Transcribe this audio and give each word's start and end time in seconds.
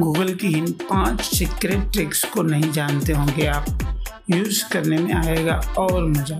Google 0.00 0.32
की 0.34 0.48
इन 0.58 0.70
पाँच 0.82 1.20
secret 1.20 1.90
tricks 1.92 2.24
को 2.24 2.42
नहीं 2.42 2.70
जानते 2.72 3.12
होंगे 3.12 3.46
आप। 3.46 3.66
यूज़ 4.30 4.62
करने 4.72 4.98
में 4.98 5.12
आएगा 5.14 5.54
और 5.78 6.04
मज़ा। 6.04 6.38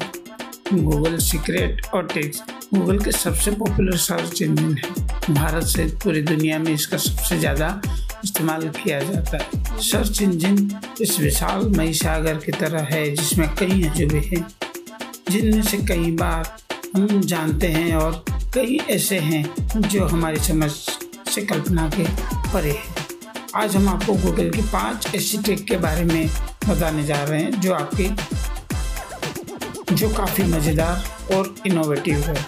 गूगल 0.72 1.16
सीक्रेट 1.18 1.86
और 1.94 2.06
ट्रिक्स 2.06 2.42
गूगल 2.74 2.98
के 2.98 3.12
सबसे 3.12 3.50
पॉपुलर 3.50 3.96
सर्च 3.96 4.42
इंजन 4.42 4.76
है। 4.76 5.34
भारत 5.34 5.64
सहित 5.64 5.98
पूरी 6.04 6.22
दुनिया 6.22 6.58
में 6.58 6.72
इसका 6.72 6.96
सबसे 6.96 7.38
ज़्यादा 7.38 7.80
इस्तेमाल 8.24 8.68
किया 8.78 9.00
जाता 9.00 9.36
है। 9.36 9.78
सर्च 9.82 10.22
इंजन 10.22 10.70
इस 11.00 11.20
विशाल 11.20 11.68
मई 11.76 11.92
सागर 11.92 12.36
की 12.36 12.52
तरह 12.52 12.88
है, 12.92 13.10
जिसमें 13.10 13.48
कई 13.54 13.82
अजूबे 13.82 14.28
हैं, 14.32 14.46
जिनमें 15.30 15.62
से 15.62 15.78
कई 15.78 16.10
बार 16.16 16.56
हम 16.96 17.20
जानते 17.20 17.66
हैं 17.68 17.94
और 17.94 18.24
कई 18.54 18.76
ऐसे 18.90 19.18
हैं 19.18 19.80
जो 19.80 20.06
हमारी 20.06 20.38
समझ 20.38 20.70
से 21.30 21.42
कल्पना 21.42 21.88
के 21.88 22.04
परे 22.52 22.70
हैं। 22.70 22.94
आज 23.54 23.76
हम 23.76 23.88
आपको 23.88 24.14
गूगल 24.14 24.50
की 24.50 24.62
पाँच 24.62 25.06
ऐसी 25.14 25.38
ट्रिक 25.38 25.64
के 25.64 25.76
बारे 25.76 26.04
में 26.04 26.30
बताने 26.68 27.04
जा 27.04 27.22
रहे 27.24 27.42
हैं 27.42 27.60
जो 27.60 27.74
आपकी, 27.74 28.08
जो 29.94 30.08
काफ़ी 30.08 30.44
मज़ेदार 30.44 31.34
और 31.34 31.54
इनोवेटिव 31.66 32.18
है। 32.18 32.46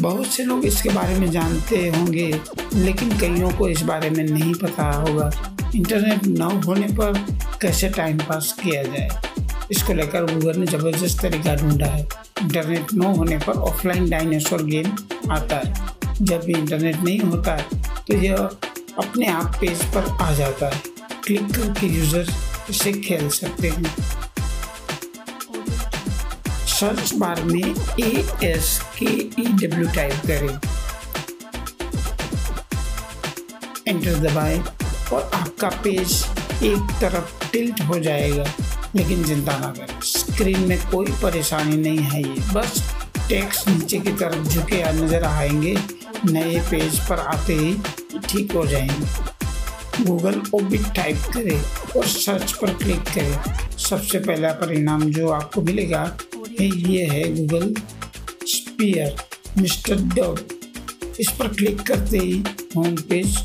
बहुत 0.00 0.26
से 0.26 0.44
लोग 0.44 0.64
इसके 0.64 0.90
बारे 0.90 1.18
में 1.18 1.30
जानते 1.30 1.88
होंगे, 1.88 2.40
लेकिन 2.74 3.18
कईयों 3.18 3.50
को 3.50 3.68
इस 3.68 3.82
बारे 3.82 4.10
में 4.10 4.24
नहीं 4.24 4.54
पता 4.54 4.90
होगा। 4.92 5.30
इंटरनेट 5.74 6.26
न 6.26 6.42
होने 6.66 6.86
पर 6.86 7.24
कैसे 7.62 7.88
टाइम 7.88 8.18
पास 8.18 8.56
किया 8.62 8.82
जाए? 8.82 9.25
इसको 9.70 9.92
लेकर 9.92 10.24
गूगल 10.24 10.58
ने 10.58 10.66
ज़बरदस्त 10.66 11.20
तरीका 11.22 11.54
ढूंढा 11.56 11.86
है। 11.86 12.02
इंटरनेट 12.42 12.92
न 12.94 13.14
होने 13.16 13.38
पर 13.38 13.58
ऑफलाइन 13.62 14.08
डायनासोर 14.10 14.62
गेम 14.64 14.92
आता 15.32 15.56
है। 15.56 15.74
जब 16.22 16.44
भी 16.44 16.52
इंटरनेट 16.52 16.96
नहीं 17.04 17.18
होता 17.20 17.54
है 17.56 17.80
तो 18.08 18.16
यह 18.16 18.36
अपने 18.36 19.26
आप 19.28 19.56
पेज 19.60 19.84
पर 19.94 20.10
आ 20.22 20.32
जाता 20.34 20.66
है। 20.66 20.82
क्लिक 21.24 21.50
करके 21.54 21.86
यूज़र 21.88 22.32
इसे 22.70 22.92
खेल 22.92 23.28
सकते 23.30 23.68
हैं। 23.68 23.94
सर्च 26.68 27.12
बार 27.14 27.42
में 27.44 27.74
A 28.00 28.24
S 28.44 28.78
K 28.98 29.06
E 29.42 29.44
W 29.44 29.88
type 29.94 30.26
करें। 30.26 30.58
एंटर 33.88 34.14
दबाएँ 34.20 34.58
और 35.12 35.30
आपका 35.34 35.68
पेज 35.82 36.24
एक 36.64 36.90
तरफ़ 37.00 37.50
टिल्ट 37.52 37.80
हो 37.80 37.98
जाएगा। 38.00 38.44
लेकिन 38.96 39.24
चिंता 39.24 39.58
ना 39.58 39.72
करें। 39.78 40.00
स्क्रीन 40.04 40.60
में 40.68 40.78
कोई 40.90 41.12
परेशानी 41.22 41.76
नहीं 41.76 41.98
है 41.98 42.22
ये। 42.22 42.52
बस 42.54 42.82
टेक्स्ट 43.28 43.68
नीचे 43.68 43.98
की 43.98 44.12
तरफ़ 44.12 44.48
झुके 44.48 44.76
या 44.76 44.92
नज़र 44.92 45.24
आएँगे। 45.24 45.76
नए 46.24 46.60
पेज 46.70 46.98
पर 47.08 47.18
आते 47.20 47.54
ही 47.54 47.74
ठीक 48.28 48.52
हो 48.52 48.66
जाएँगे। 48.66 50.04
गूगल 50.04 50.40
ओबिट 50.54 50.86
टाइप 50.96 51.18
करें 51.34 51.60
और 51.96 52.06
सर्च 52.06 52.52
पर 52.52 52.74
क्लिक 52.74 53.02
करें। 53.14 53.78
सबसे 53.78 54.18
पहला 54.18 54.52
परिणाम 54.54 55.02
जो 55.10 55.28
आपको 55.28 55.62
मिलेगा, 55.62 56.02
ये 56.60 57.06
है 57.06 57.24
गूगल 57.36 57.74
स्पीयर, 58.46 59.16
मिस्टर 59.58 60.02
डॉट। 60.14 60.40
इस 61.20 61.30
पर 61.30 61.48
क्लिक 61.48 61.80
करते 61.80 62.18
ही 62.18 62.42
होम 62.76 62.96
पेज 63.10 63.36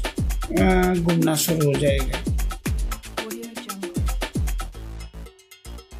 घूमना 0.51 1.35
शुरू 1.35 1.67
हो 1.67 1.73
जाएगा। 1.73 2.20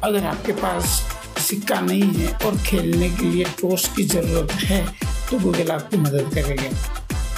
अगर 0.04 0.24
आपके 0.26 0.52
पास 0.52 0.84
सिक्का 1.40 1.80
नहीं 1.80 2.12
है 2.14 2.32
और 2.38 2.56
खेलने 2.58 3.08
के 3.10 3.24
लिए 3.24 3.44
टोस 3.60 3.88
की 3.96 4.02
ज़रूरत 4.04 4.52
है 4.62 4.84
तो 5.30 5.38
गूगल 5.40 5.70
आपकी 5.70 5.96
मदद 5.98 6.30
करेगा। 6.34 6.70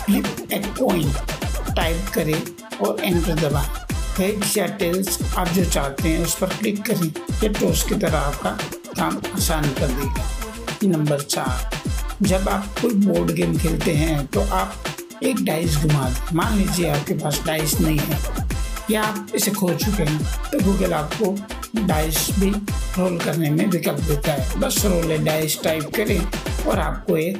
फ्लिप 0.05 0.53
ए 0.53 0.59
कॉइन 0.79 1.13
टाइप 1.77 2.09
करें 2.15 2.41
और 2.79 3.01
एंटर 3.01 3.35
दबाएँ। 3.41 3.69
हेड्स 4.19 4.57
या 4.57 4.67
टेल्स 4.79 5.19
आप 5.35 5.49
जो 5.49 5.65
चाहते 5.65 6.09
हैं, 6.09 6.25
उस 6.25 6.35
पर 6.39 6.47
क्लिक 6.49 6.83
करें, 6.87 7.07
ये 7.43 7.49
टोस 7.51 7.83
की 7.89 7.95
तरह 7.97 8.19
आपका 8.19 8.51
काम 8.97 9.17
आसान 9.35 9.65
कर 9.81 9.87
देगा। 9.91 10.29
नंबर 10.87 11.21
चार। 11.21 11.71
जब 12.23 12.49
आप 12.49 12.79
कोई 12.81 12.95
बोर्ड 12.97 13.31
गेम 13.33 13.57
खेलते 13.59 13.93
हैं 13.95 14.27
तो 14.27 14.41
आप 14.53 14.85
एक 15.23 15.45
डाइस 15.45 15.77
घुमा 15.77 16.09
दें। 16.09 16.37
मान 16.37 16.57
लीजिए 16.59 16.89
आपके 16.91 17.15
पास 17.15 17.41
डाइस 17.47 17.81
नहीं 17.81 17.99
है, 17.99 18.19
या 18.91 19.03
आप 19.03 19.33
इसे 19.35 19.51
खो 19.51 19.73
चुके 19.75 20.03
हैं 20.03 20.51
तो 20.51 20.61
गूगल 20.65 20.93
आपको 20.95 21.37
डाइस 21.77 22.29
भी 22.39 22.51
रोल 22.99 23.19
करने 23.19 23.51
में 23.51 23.67
विकल्प 23.67 24.01
देता 24.01 24.33
है। 24.33 24.61
बस 24.61 24.83
रोल 24.85 25.19
डाइस 25.19 25.63
टाइप 25.63 25.85
करें 25.97 26.21
और 26.67 26.79
आपको 26.79 27.17
एक 27.17 27.39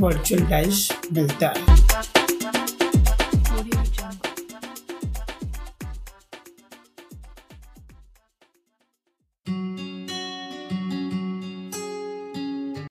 वर्चुअल 0.00 0.40
डाइस 0.40 0.92
मिलता 1.12 1.48
है। 1.48 2.15